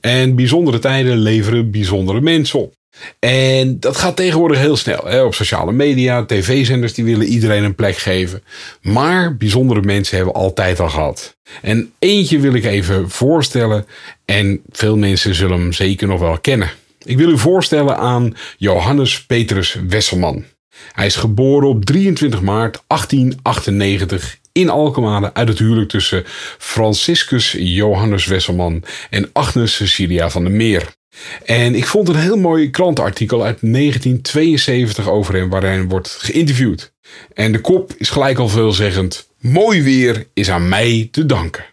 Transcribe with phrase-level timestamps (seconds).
[0.00, 2.76] En bijzondere tijden leveren bijzondere mensen op.
[3.18, 5.06] En dat gaat tegenwoordig heel snel.
[5.06, 5.22] Hè?
[5.22, 8.42] Op sociale media, tv-zenders die willen iedereen een plek geven.
[8.80, 11.36] Maar bijzondere mensen hebben altijd al gehad.
[11.62, 13.86] En eentje wil ik even voorstellen.
[14.24, 16.70] En veel mensen zullen hem zeker nog wel kennen.
[17.04, 20.44] Ik wil u voorstellen aan Johannes Petrus Wesselman.
[20.92, 26.22] Hij is geboren op 23 maart 1898 in Alkmaar uit het huwelijk tussen
[26.58, 30.96] Franciscus Johannes Wesselman en Agnes Cecilia van der Meer.
[31.44, 36.92] En ik vond een heel mooi krantenartikel uit 1972 over hem, waarin wordt geïnterviewd.
[37.34, 41.64] En de kop is gelijk al veelzeggend: Mooi weer is aan mij te danken.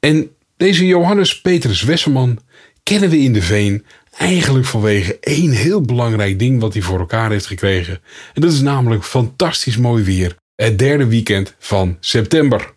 [0.00, 2.38] En deze Johannes Petrus Wesselman
[2.82, 3.84] kennen we in de Veen
[4.16, 8.00] eigenlijk vanwege één heel belangrijk ding wat hij voor elkaar heeft gekregen.
[8.34, 10.36] En dat is namelijk fantastisch mooi weer.
[10.56, 12.74] Het derde weekend van september.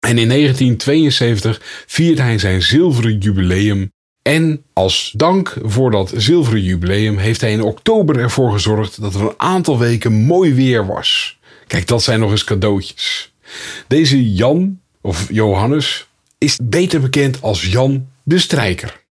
[0.00, 3.92] En in 1972 viert hij zijn zilveren jubileum.
[4.22, 9.20] En als dank voor dat zilveren jubileum heeft hij in oktober ervoor gezorgd dat er
[9.20, 11.38] een aantal weken mooi weer was.
[11.66, 13.32] Kijk, dat zijn nog eens cadeautjes.
[13.86, 19.04] Deze Jan, of Johannes, is beter bekend als Jan de Strijker.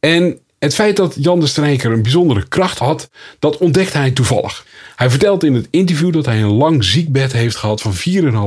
[0.00, 4.66] En het feit dat Jan de Strijker een bijzondere kracht had, dat ontdekte hij toevallig.
[4.96, 7.92] Hij vertelt in het interview dat hij een lang ziekbed heeft gehad van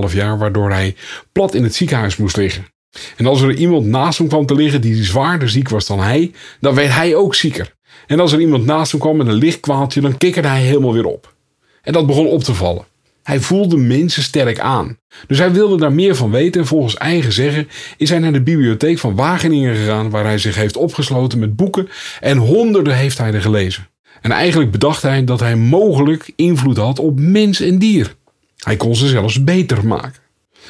[0.10, 0.96] 4,5 jaar, waardoor hij
[1.32, 2.68] plat in het ziekenhuis moest liggen.
[3.16, 6.32] En als er iemand naast hem kwam te liggen die zwaarder ziek was dan hij,
[6.60, 7.74] dan werd hij ook zieker.
[8.08, 11.06] En als er iemand naast hem kwam met een lichtkwaaltje, dan kikkerde hij helemaal weer
[11.06, 11.34] op.
[11.82, 12.86] En dat begon op te vallen.
[13.24, 14.98] Hij voelde mensen sterk aan.
[15.28, 17.68] Dus hij wilde daar meer van weten en volgens eigen zeggen
[17.98, 21.90] is hij naar de bibliotheek van Wageningen gegaan waar hij zich heeft opgesloten met boeken
[22.20, 23.88] en honderden heeft hij er gelezen.
[24.22, 28.16] En eigenlijk bedacht hij dat hij mogelijk invloed had op mens en dier.
[28.58, 30.22] Hij kon ze zelfs beter maken.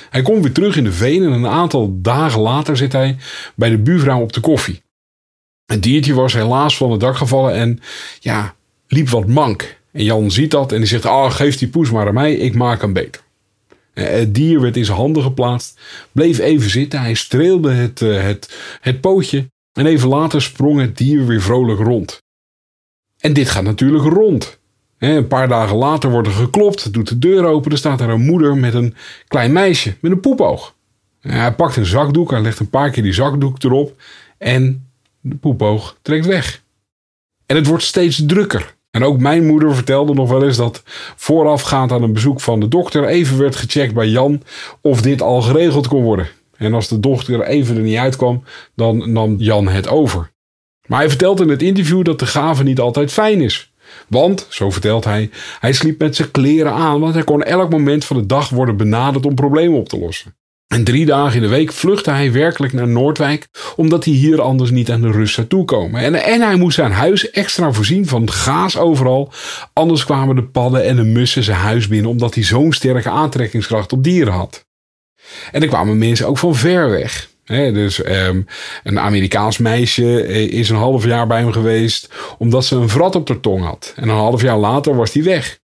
[0.09, 3.17] Hij komt weer terug in de veen en een aantal dagen later zit hij
[3.55, 4.81] bij de buurvrouw op de koffie.
[5.65, 7.79] Het diertje was helaas van het dak gevallen en
[8.19, 8.55] ja,
[8.87, 9.81] liep wat mank.
[9.93, 12.55] En Jan ziet dat en die zegt: Ah, geef die poes maar aan mij, ik
[12.55, 13.21] maak hem beter.
[13.93, 15.79] Het dier werd in zijn handen geplaatst,
[16.11, 20.97] bleef even zitten, hij streelde het, eh, het, het pootje en even later sprong het
[20.97, 22.21] dier weer vrolijk rond.
[23.19, 24.59] En dit gaat natuurlijk rond.
[24.97, 28.25] Een paar dagen later wordt er geklopt, doet de deur open, er staat daar een
[28.25, 28.95] moeder met een
[29.27, 30.75] klein meisje met een poepoog.
[31.19, 34.01] Hij pakt een zakdoek, hij legt een paar keer die zakdoek erop
[34.37, 34.87] en
[35.21, 36.63] de poepoog trekt weg.
[37.45, 38.75] En het wordt steeds drukker.
[38.95, 40.83] En ook mijn moeder vertelde nog wel eens dat
[41.15, 44.41] voorafgaand aan een bezoek van de dokter even werd gecheckt bij Jan
[44.81, 46.27] of dit al geregeld kon worden.
[46.57, 48.43] En als de dochter even er niet uitkwam,
[48.75, 50.31] dan nam Jan het over.
[50.87, 53.73] Maar hij vertelt in het interview dat de gave niet altijd fijn is.
[54.07, 55.29] Want, zo vertelt hij,
[55.59, 58.77] hij sliep met zijn kleren aan, want hij kon elk moment van de dag worden
[58.77, 60.35] benaderd om problemen op te lossen.
[60.67, 64.71] En drie dagen in de week vluchtte hij werkelijk naar Noordwijk, omdat hij hier anders
[64.71, 66.01] niet aan de rust zou toekomen.
[66.01, 69.31] En, en hij moest zijn huis extra voorzien van gaas overal,
[69.73, 73.93] anders kwamen de padden en de mussen zijn huis binnen, omdat hij zo'n sterke aantrekkingskracht
[73.93, 74.65] op dieren had.
[75.51, 77.29] En er kwamen mensen ook van ver weg.
[77.45, 78.45] dus um,
[78.83, 83.15] een Amerikaans meisje eh, is een half jaar bij hem geweest omdat ze een vrat
[83.15, 83.93] op de tong had.
[83.95, 85.59] En een half jaar later was hij weg.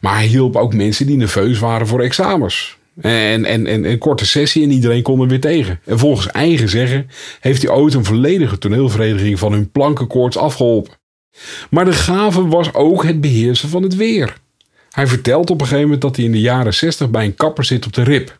[0.00, 2.76] Maar hij hielp ook mensen die nerveus waren voor examens.
[3.00, 5.80] En, en, en een korte sessie en iedereen kon er weer tegen.
[5.84, 7.08] En volgens eigen zeggen
[7.40, 10.94] heeft hij ooit een volledige toneelvereniging van hun plankenkoorts afgeholpen.
[11.70, 14.36] Maar de gave was ook het beheersen van het weer.
[14.90, 17.64] Hij vertelt op een gegeven moment dat hij in de jaren 60 bij een kapper
[17.64, 18.38] zit op de rib.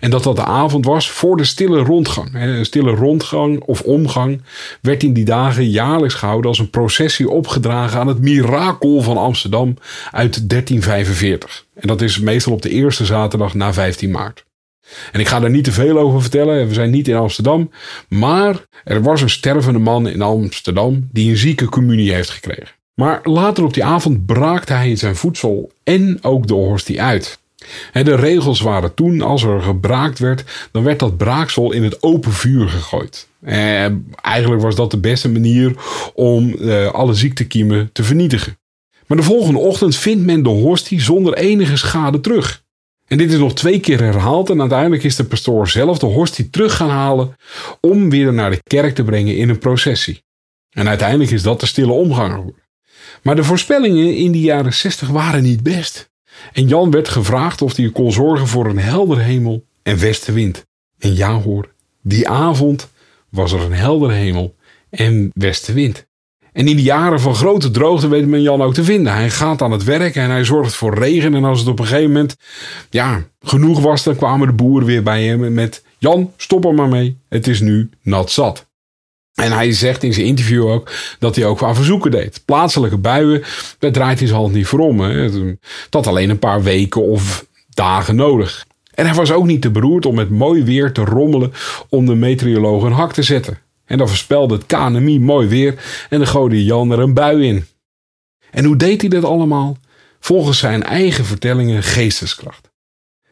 [0.00, 2.34] En dat dat de avond was voor de stille rondgang.
[2.34, 4.42] Een stille rondgang of omgang
[4.80, 9.76] werd in die dagen jaarlijks gehouden als een processie opgedragen aan het mirakel van Amsterdam
[10.10, 11.66] uit 1345.
[11.74, 14.44] En dat is meestal op de eerste zaterdag na 15 maart.
[15.12, 17.70] En ik ga daar niet te veel over vertellen, we zijn niet in Amsterdam.
[18.08, 22.74] Maar er was een stervende man in Amsterdam die een zieke communie heeft gekregen.
[22.94, 27.42] Maar later op die avond braakte hij zijn voedsel en ook de hostie uit.
[27.92, 32.32] De regels waren toen, als er gebraakt werd, dan werd dat braaksel in het open
[32.32, 33.28] vuur gegooid.
[34.20, 35.72] eigenlijk was dat de beste manier
[36.14, 38.58] om eh, alle ziektekiemen te vernietigen.
[39.06, 42.62] Maar de volgende ochtend vindt men de hostie zonder enige schade terug.
[43.06, 46.50] En dit is nog twee keer herhaald en uiteindelijk is de pastoor zelf de hostie
[46.50, 47.36] terug gaan halen
[47.80, 50.22] om weer naar de kerk te brengen in een processie.
[50.70, 52.54] En uiteindelijk is dat de stille omgang.
[53.22, 56.10] Maar de voorspellingen in de jaren 60 waren niet best.
[56.52, 60.66] En Jan werd gevraagd of hij kon zorgen voor een helder hemel en westenwind.
[60.98, 61.72] En ja hoor,
[62.02, 62.90] die avond
[63.28, 64.54] was er een helder hemel
[64.90, 66.06] en westenwind.
[66.52, 69.12] En in de jaren van grote droogte weet men Jan ook te vinden.
[69.12, 71.34] Hij gaat aan het werk en hij zorgt voor regen.
[71.34, 72.36] En als het op een gegeven moment
[72.90, 75.84] ja, genoeg was, dan kwamen de boeren weer bij hem met...
[75.98, 77.18] Jan, stop er maar mee.
[77.28, 78.66] Het is nu nat zat.
[79.34, 82.42] En hij zegt in zijn interview ook dat hij ook aan verzoeken deed.
[82.44, 83.42] Plaatselijke buien,
[83.78, 85.00] daar draait hij zijn hand niet voor om.
[85.00, 85.30] Hè.
[85.90, 88.66] Dat alleen een paar weken of dagen nodig.
[88.94, 91.52] En hij was ook niet te beroerd om met mooi weer te rommelen
[91.88, 93.58] om de meteoroloog een hak te zetten.
[93.84, 95.74] En dan voorspelde het KNMI mooi weer
[96.10, 97.66] en dan gooide Jan er een bui in.
[98.50, 99.76] En hoe deed hij dat allemaal?
[100.20, 102.70] Volgens zijn eigen vertellingen geesteskracht.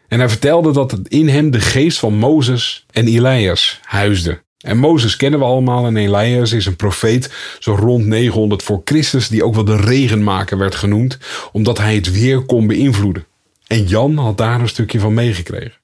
[0.09, 4.43] En hij vertelde dat in hem de geest van Mozes en Elias huisde.
[4.63, 9.29] En Mozes kennen we allemaal en Elias is een profeet zo rond 900 voor Christus
[9.29, 11.19] die ook wel de regenmaker werd genoemd
[11.53, 13.27] omdat hij het weer kon beïnvloeden.
[13.67, 15.81] En Jan had daar een stukje van meegekregen.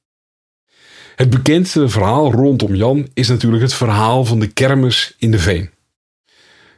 [1.16, 5.70] Het bekendste verhaal rondom Jan is natuurlijk het verhaal van de kermis in de Veen.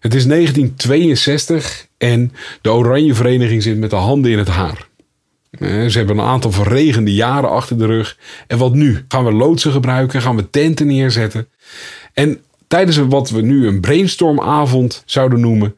[0.00, 4.88] Het is 1962 en de Oranje Vereniging zit met de handen in het haar.
[5.50, 8.18] Eh, ze hebben een aantal verregende jaren achter de rug.
[8.46, 9.04] En wat nu?
[9.08, 10.22] Gaan we loodsen gebruiken?
[10.22, 11.48] Gaan we tenten neerzetten?
[12.12, 15.76] En tijdens wat we nu een brainstormavond zouden noemen,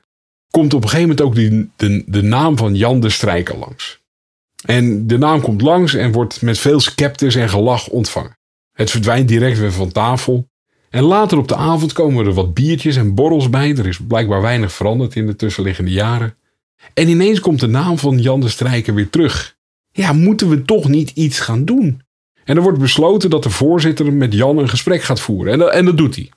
[0.50, 4.00] komt op een gegeven moment ook die, de, de naam van Jan de Strijker langs.
[4.64, 8.36] En de naam komt langs en wordt met veel sceptisch en gelach ontvangen.
[8.72, 10.48] Het verdwijnt direct weer van tafel.
[10.90, 13.76] En later op de avond komen er wat biertjes en borrels bij.
[13.76, 16.36] Er is blijkbaar weinig veranderd in de tussenliggende jaren.
[16.94, 19.56] En ineens komt de naam van Jan de Strijker weer terug.
[19.92, 22.02] Ja, moeten we toch niet iets gaan doen?
[22.44, 25.52] En er wordt besloten dat de voorzitter met Jan een gesprek gaat voeren.
[25.52, 26.30] En, dat, en dat doet hij.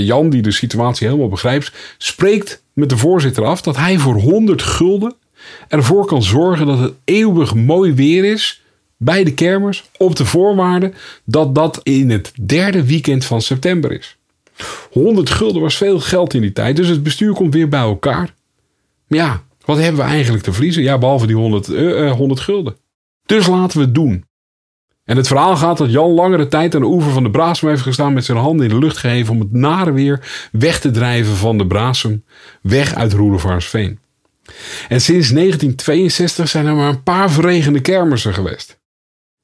[0.00, 4.62] Jan, die de situatie helemaal begrijpt, spreekt met de voorzitter af dat hij voor 100
[4.62, 5.14] gulden
[5.68, 8.62] ervoor kan zorgen dat het eeuwig mooi weer is
[8.96, 10.92] bij de kermers op de voorwaarde
[11.24, 14.16] dat dat in het derde weekend van september is.
[14.90, 18.34] 100 gulden was veel geld in die tijd, dus het bestuur komt weer bij elkaar.
[19.06, 20.82] Maar ja, wat hebben we eigenlijk te verliezen?
[20.82, 22.76] Ja, behalve die 100, uh, 100 gulden.
[23.26, 24.24] Dus laten we het doen.
[25.04, 27.82] En het verhaal gaat dat Jan langere tijd aan de oever van de Brasem heeft
[27.82, 31.36] gestaan met zijn handen in de lucht geheven om het nare weer weg te drijven
[31.36, 32.24] van de Brasem,
[32.62, 33.98] weg uit Roelevaarsveen.
[34.88, 38.80] En sinds 1962 zijn er maar een paar verregende kermissen geweest.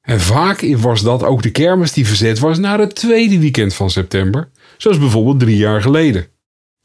[0.01, 3.89] En vaak was dat ook de kermis die verzet was naar het tweede weekend van
[3.89, 6.27] september, zoals bijvoorbeeld drie jaar geleden.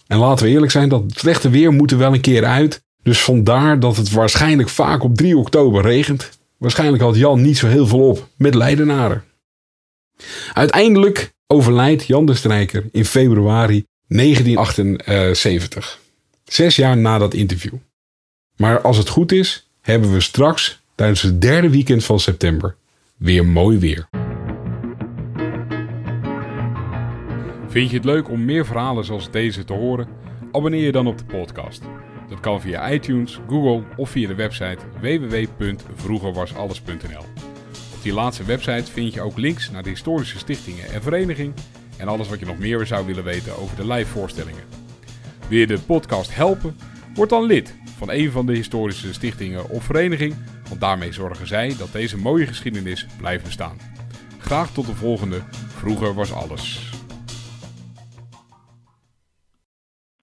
[0.06, 3.22] En laten we eerlijk zijn, dat slechte weer moet er wel een keer uit, dus
[3.22, 6.38] vandaar dat het waarschijnlijk vaak op 3 oktober regent.
[6.56, 9.24] Waarschijnlijk had Jan niet zo heel veel op met Leidenaren.
[10.52, 16.00] Uiteindelijk overlijdt Jan de Strijker in februari 1978.
[16.44, 17.74] Zes jaar na dat interview.
[18.56, 22.76] Maar als het goed is, hebben we straks tijdens het derde weekend van september
[23.16, 24.08] weer mooi weer.
[27.68, 30.08] Vind je het leuk om meer verhalen zoals deze te horen?
[30.52, 31.82] Abonneer je dan op de podcast.
[32.34, 37.24] Dat kan via iTunes, Google of via de website www.vroegerwasalles.nl.
[37.94, 41.54] Op die laatste website vind je ook links naar de historische stichtingen en vereniging
[41.96, 44.62] en alles wat je nog meer zou willen weten over de live voorstellingen.
[45.48, 46.76] Wil je de podcast helpen?
[47.14, 50.34] Word dan lid van een van de historische stichtingen of vereniging,
[50.68, 53.78] want daarmee zorgen zij dat deze mooie geschiedenis blijft bestaan.
[54.38, 55.40] Graag tot de volgende.
[55.68, 56.93] Vroeger was alles.